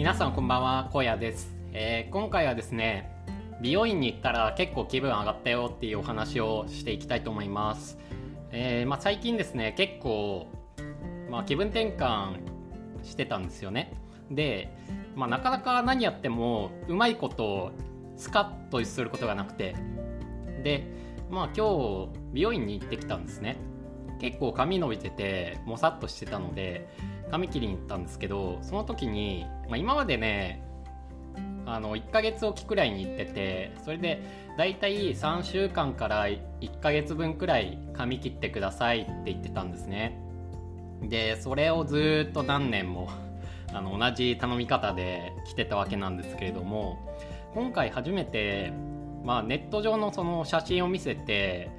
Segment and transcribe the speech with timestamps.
[0.00, 3.12] 皆さんこんばんは荒野です、えー、今回はですね
[3.60, 7.98] 美容院に行ったら結構気分上がったよっていうお話をしていきたいと思います、
[8.50, 10.48] えー、まあ、最近ですね結構、
[11.30, 12.38] まあ、気分転換
[13.02, 13.92] してたんですよね。
[14.30, 14.74] で、
[15.16, 17.72] まあ、なかなか何やってもうまいこと
[18.16, 19.76] スカッとすることがなくて。
[20.62, 20.86] で
[21.28, 23.58] まあ今日美容院に行ってきたんですね。
[24.18, 26.88] 結構髪伸びててもさっとしてたので
[27.30, 30.62] 髪切りに行ったんですけどその時に、まあ、今までね
[31.66, 34.22] あの1ヶ月おきくらいに行っててそれで
[34.58, 36.40] 大体3週間から1
[36.80, 40.20] ヶ月分くらい髪切ってくださいって言ってたんですね。
[41.02, 43.08] でそれをずっと何年も
[43.72, 46.98] あの同じ頼み方で来てたわけなんですけれども
[47.54, 48.72] 今回初めて、
[49.24, 51.70] まあ、ネット上のその写真を見せて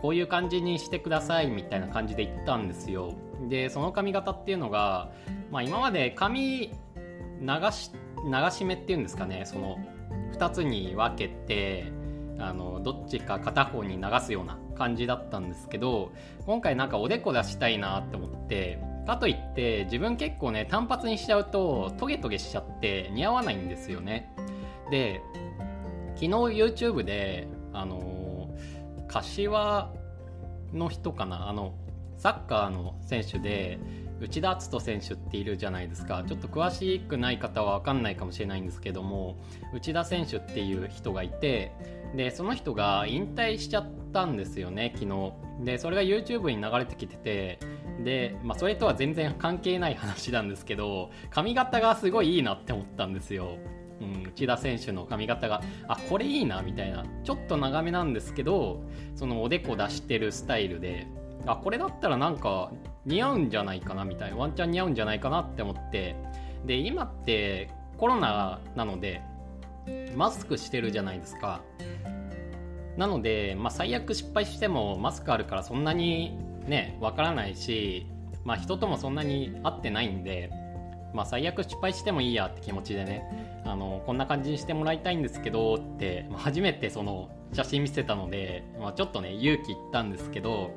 [0.00, 3.12] こういう感じにしてくださいみたいな感じで言ったんですよ。
[3.50, 5.10] でその髪型っていうのが、
[5.50, 7.90] まあ、今まで髪流し
[8.24, 9.78] 流し目っていうんですかねその
[10.32, 11.92] 2つに分けて
[12.38, 16.12] あのどっちか片方に流すような感じだったんですけど
[16.46, 24.32] 今回なんかおでこ出したいなって思ってかといって自分結構ね単発にしちゃうとトゲトゲしちゃって似合わないんですよね。
[24.90, 25.20] で
[26.14, 28.50] 昨日 YouTube であの
[29.08, 29.92] 柏
[30.72, 31.74] の人かなあの
[32.20, 33.78] サッカーの選手で
[34.20, 36.22] 内田篤人選手っているじゃないですか。
[36.28, 39.38] ちょっと詳しくない方は分かんないかもしれないんですけども
[39.74, 41.72] 内田選手っていう人がいて
[42.14, 45.32] でその人が引退しちゃったんですよね昨日。
[45.64, 47.58] でそれが YouTube に流れてきてて
[48.04, 53.56] で、まあ、それとは全然関係ない話なんですけど髪型がすごいいいなって思ったんですよ。
[54.02, 55.62] うん、内田選手の髪型が。
[55.88, 57.06] あこれいいなみたいな。
[57.24, 58.82] ちょっと長めなんですけど
[59.14, 61.06] そのおでこ出してるスタイルで。
[61.46, 62.70] あこれだったらなんか
[63.06, 66.16] 似合うんじゃないかなみたいなワンチャン似合うんじゃないかなって思って。
[66.66, 69.22] で今ってコロナなので
[70.14, 71.62] マスクしてるじゃないですか。
[72.96, 76.36] なので、まあ、最悪失敗してもマスクあるからそんなに
[76.66, 78.06] ねわからないし、
[78.44, 80.50] まあ、人ともそんなに会ってないんで
[81.12, 90.70] まあ、最悪失敗してもいいやって気持ちでねあのこんな感じにしてもらいたいんですけどって、まあ、初めてその写真見せたので、まあ、ちょっとね勇気いったんですけど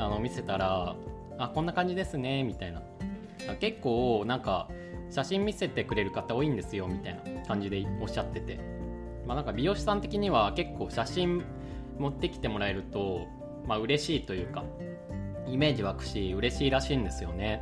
[0.00, 0.96] あの見せたら
[1.38, 2.82] あこんな感じですねみたいな。
[3.58, 4.68] 結構なんか
[5.10, 8.60] 写真見せてくれる方多いんですよみたいな感じでおっしゃってて、
[9.26, 11.42] まあ、なんか美容師さん的には結構写真
[11.98, 13.26] 持ってきてもらえると、
[13.66, 14.62] まあ嬉しいというか
[15.48, 17.60] イメージ湧くし嬉しいらしいんですよね、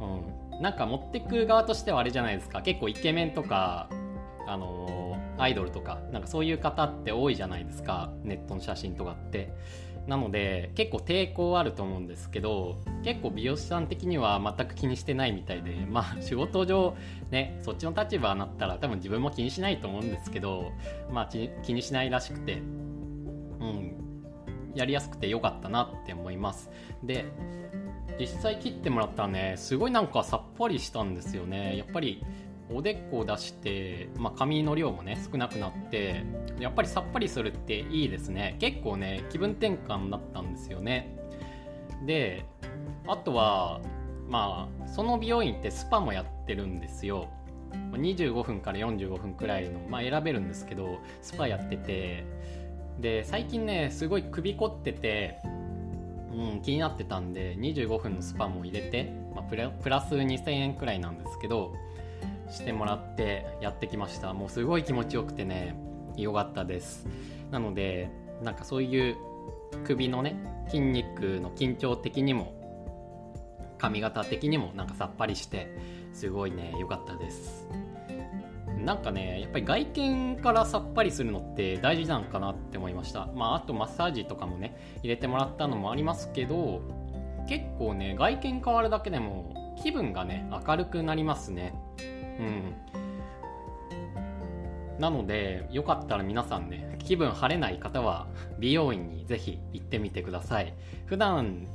[0.00, 2.60] うん、なんか持ってく側としてはあれじゃないですか。
[2.62, 3.88] 結構イケメンとか
[4.48, 8.10] あのー、アイドルとかなんかそういう方って多いじゃないですか。
[8.24, 9.52] ネットの写真とかって。
[10.10, 16.96] なので結構抵抗あると思うんですけど結構美容師さん的には全く気にしてないみたいでまあ仕事上
[17.30, 20.72] ねそっちの立場になったら多分自分も気にしないと思うんですけど
[21.12, 21.26] まあ
[21.62, 23.94] 気にしないらしくてうん
[24.74, 26.70] やりやすくてよかったなって思います。
[27.04, 27.26] で
[28.18, 31.76] 実際切ってもらったらねすごいなんかさっぱりしたんですよね。
[31.76, 32.24] やっぱり
[32.72, 36.24] おでこを出して、まあ、髪の量もね少なくなって
[36.58, 38.56] やっぱりさっぱりするっていいですね。
[38.60, 41.16] 結構ね気分転換になったんですよね。
[42.06, 42.44] で
[43.06, 43.80] あとは
[44.28, 47.28] まあその美容院ってスパもやってるんですよ。
[47.92, 52.24] 25分から45分くらいの、まあ、選べるんですけどスパやってて。
[53.00, 55.38] で最近ねすごい首凝ってて
[56.32, 61.74] うん、気になってたんで25分のスパムを入れて、まあ、プラプラス2000円くらいなんですけど
[62.50, 64.32] してもらってやってきました。
[64.32, 65.76] もうすごい気持ちよくてね
[66.16, 67.06] 良かったです。
[67.50, 68.10] なので
[68.42, 69.16] なんかそういう
[69.84, 70.36] 首のね
[70.68, 72.54] 筋肉の緊張的にも
[73.78, 75.74] 髪型的にもなんかさっぱりして
[76.12, 77.68] すごいね良かったです。
[78.84, 83.26] なんかねやっぱり外見からさっぱりするのって大事なのかなって思いました。
[83.34, 86.80] まああとマッサージとかもね入れてもらったのもありますけど
[87.48, 91.74] 結構ね外見変わるだけでも気分がね明るくなりますね。
[92.40, 92.74] うん。
[94.98, 98.26] なのでよかったら皆さんね気分晴れない方は
[98.58, 100.74] 美容院にぜひ行ってみてください。
[101.06, 101.66] 普段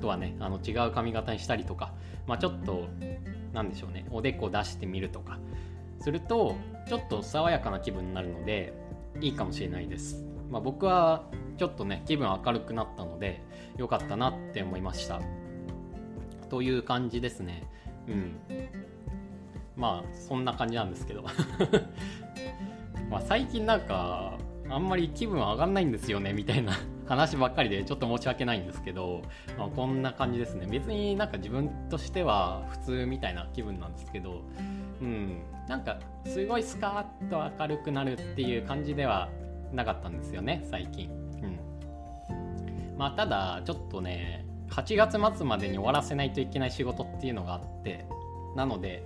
[0.00, 1.92] とはねあの違う髪型にしたりとか
[2.26, 2.88] まあちょっと
[3.52, 5.38] 何でしょうねおでこ出してみるとか。
[6.00, 6.56] すると
[6.88, 8.72] ちょっと爽やかな気分になるので
[9.20, 11.22] いいかもしれないです、まあ、僕は
[11.58, 13.40] ちょっとね気分明るくなったので
[13.76, 15.20] 良かったなって思いました。
[16.50, 17.62] という感じですね。
[18.08, 18.36] うん。
[19.76, 21.24] まあそんな感じなんですけど。
[23.10, 24.38] まあ最近なんか
[24.68, 26.72] あんまり気分上がんないんですよねみたいな
[27.06, 29.22] 話ばっかりでちょっと申し訳ないんですけど、
[29.58, 30.66] まあ、こんな感じですね。
[30.66, 34.42] 別になんか自分としては普通みたいな気分なんですけど
[35.00, 35.42] うん。
[35.68, 39.28] なんかすごいスカーッと明るくなるっていう感じでは
[39.72, 41.10] なかったんですよね最近。
[41.42, 42.96] うん。
[42.96, 48.06] まあただちょっとね8月末までに終わらせないといけない仕事っていうのがあって
[48.56, 49.04] なので、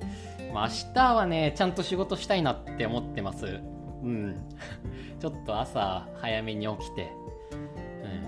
[0.53, 3.61] まあ、明日はねちゃんと仕事したいなって思ってます。
[4.03, 4.37] うん。
[5.21, 7.11] ちょっと朝早めに起きて、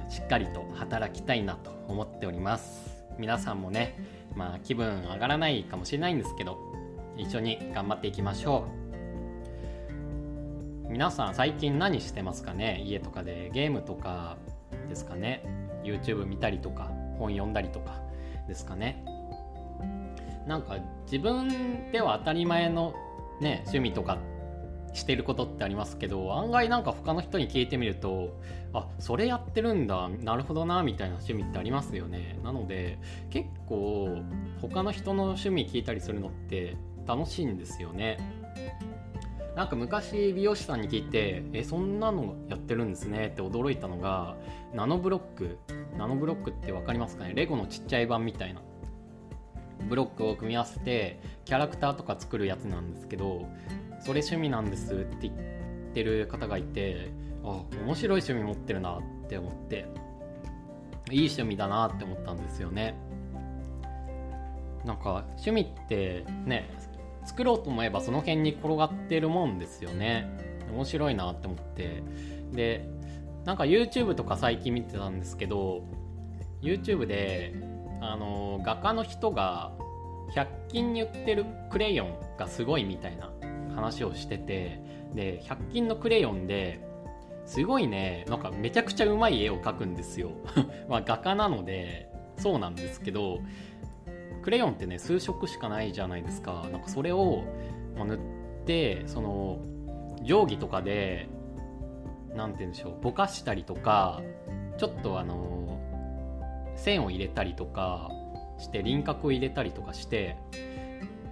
[0.04, 3.04] うん、しっかりと働きたいなと思っております。
[3.18, 3.98] 皆さんもね
[4.34, 6.56] まあ気分上がらないかもしれないんですけど
[7.16, 8.64] 一緒に頑張っていきましょ
[10.86, 10.88] う。
[10.90, 12.82] 皆さん最近何してますかね？
[12.86, 14.38] 家とかでゲームとか
[14.88, 15.42] ですかね
[15.84, 18.00] ？YouTube 見たりとか本読んだりとか
[18.46, 19.04] ですかね？
[20.48, 22.94] なんか自分では当たり前の
[23.40, 24.18] ね趣味とか
[24.94, 28.40] してることってありますけど案外なんか他の人に聞いてみると
[28.72, 32.38] あそれやってるんだなるほどなみたいな趣味ってありますよね。
[32.42, 32.98] なので
[33.30, 34.22] 結構
[34.62, 38.18] 他の人の趣味聞いたりするのって楽しいんですよね。
[39.54, 44.36] なんか昔美容師さんに聞いてえそんなのやってるんですねって驚いたのが
[44.72, 45.58] ナノブロック。
[45.98, 47.34] ナノブロックって分かりますかね？
[47.34, 48.62] レゴのちっちゃい版みたいな。
[49.88, 53.48] ブロックを組み合わせてキャラクターとか作るやつなんですけど
[54.00, 55.34] それ趣味なんですって言っ
[55.94, 57.10] てる方がいて
[57.44, 59.86] あ面白い趣味持ってるなって思って
[61.10, 62.94] いい趣味だなって思ったんですよね。
[64.84, 66.70] なんか趣味ってね
[67.24, 70.28] 作ろうと思えばその辺に転がってるもんですよね。
[70.70, 72.02] 面白いなって思って。
[72.52, 72.88] で
[73.44, 75.82] なんか YouTube とか最近見てたんですけど
[76.60, 77.54] YouTube で
[78.00, 79.72] あの画家の人が
[80.34, 83.30] 100均に売ってるクレヨンがすごいみたいな
[83.74, 84.80] 話をしてて
[85.14, 86.80] で100均のクレヨンで
[87.46, 90.32] すごいねなんかめちゃくちゃうまい絵を描くんですよ。
[90.88, 93.40] ま画家なのでそうなんですけど
[94.42, 96.66] クレヨンってね数色しかないじゃないですか。
[96.70, 97.44] なんかそれを
[97.96, 98.18] 塗っ
[98.66, 99.58] てその
[100.22, 101.28] 定規とかで
[102.34, 104.22] 何て言うんでしょうぼかしたりとか
[104.76, 105.57] ちょっとあの
[106.78, 108.10] 線を入れたりとか
[108.58, 110.36] して輪郭を入れたりとかして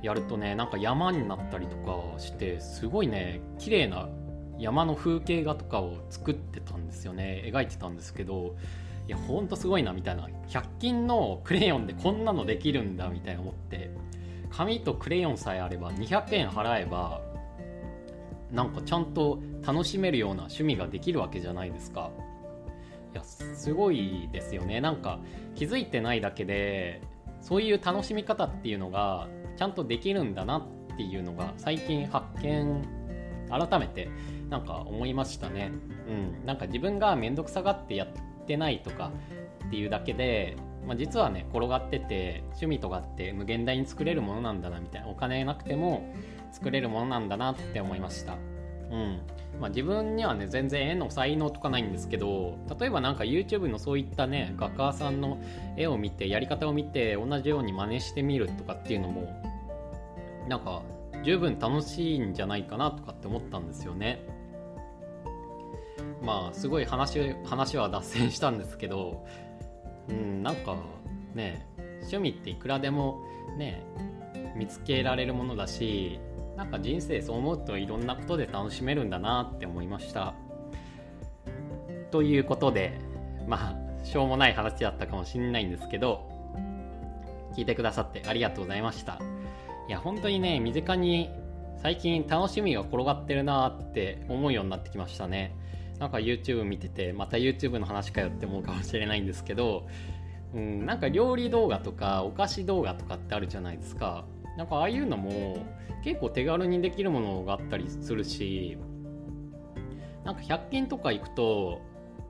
[0.02, 4.08] やるとねなんか山になったりとかしてすごいね綺麗な
[4.58, 7.42] 山の風景画とかを作ってたんですよね。
[7.46, 8.56] 描いてたんですけど
[9.06, 10.28] いやほんとすごいなみたいな。
[10.48, 13.90] 100均のクレヨンでこんなのできるんだみたいな思って。
[14.50, 17.20] 紙とクレヨンさえあれば200円払えば
[18.50, 22.10] なんかちゃんと楽しめるような趣味ができるわけじゃないですか。
[23.16, 24.80] やすごいですよね。
[24.80, 25.20] なんか
[25.54, 27.02] 気づいてないだけで
[27.40, 32.82] そういう楽しみ方っていうのがちゃんとできるんだなっていうのが最近発見
[33.50, 34.08] 改めて
[34.48, 35.72] なんか思いましたね。
[36.08, 36.46] うん。
[36.46, 38.08] なんか自分が面倒くさがってやっ
[38.46, 39.12] てないとか
[39.66, 45.08] っていうだけで、まあ、実はね転がってて趣味とかって無限大に作れるものなんだなみたいな。
[45.08, 46.12] お金なくても
[46.52, 48.36] 作れるものなんだなって思いました。
[48.90, 49.20] うん。
[49.60, 55.38] まあ、自分にはね全然絵の才能とかないんですけど例えばなんか YouTube のそういったね画家さんの
[55.76, 59.42] 絵を見てやり方を見て同じように真似してみるとかっていうのも
[60.48, 60.82] なんか
[61.24, 64.22] 十分楽しいんじゃないかなとかって思ったんですよね。
[66.22, 69.24] まあすごい話話は脱線したんですけど
[70.08, 70.76] うんなんか
[71.34, 71.66] ね
[72.00, 73.24] 趣味っていくらでも
[73.56, 73.82] ね
[74.56, 76.20] 見つけられるものだし
[76.56, 80.34] なんか人生そう思うといろんなことで楽しめるんだなって思いました。
[82.10, 82.98] ということで
[83.46, 86.28] まあしょうもない話だったかもしれないんですけど
[87.54, 89.20] 聞いてくださってありがとうございました。
[89.88, 91.30] いや本当にね身近に
[91.82, 95.54] 最近楽しみが転がってるなって思うようになってきましたね。
[95.98, 99.86] なんか YouTube 見ててまた YouTube の話かよって思うかもしれないんですけど
[100.54, 104.24] うん、なんか料理動画とかお菓子動画とかってあるじゃないですか。
[104.56, 105.58] なんかああいうのも
[106.02, 108.78] 結構手軽にできるものがあったりするし
[110.24, 111.80] なんか100均とか行くと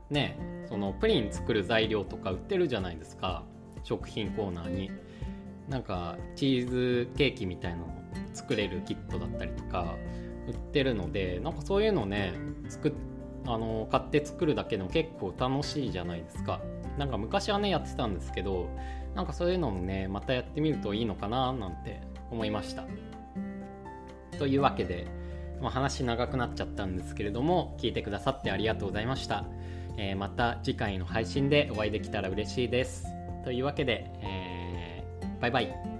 [0.09, 3.43] ねそのプリン作る材料とか売ってるじゃないですか。
[3.83, 4.91] 食品コーナーに。
[5.69, 7.87] なんかチーズケーキみたいなの
[8.33, 9.95] 作れるキットだったりとか
[10.47, 12.33] 売ってるのでなんかそういうのね
[12.69, 12.93] 作
[13.45, 16.61] あの買って作るだけでも結構楽しいじゃないですか。
[16.97, 18.69] なんか昔はねやってたんですけど
[19.13, 22.83] なんかそういうのもねまたやってみるといいのかななんて思いました。
[24.37, 25.07] というわけで、
[25.61, 29.45] まあ、話長くなっちゃったんですけれども聞いてくださってありがとうございました、
[29.97, 33.07] えー、また次回の配信でお会いできたら嬉しいです。
[33.43, 35.96] というわけで、えー、バイバイ。